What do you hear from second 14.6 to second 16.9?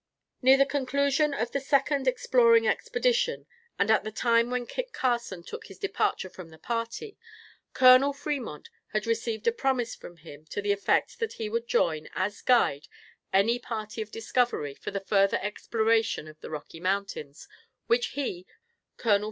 for the further exploration of the Rocky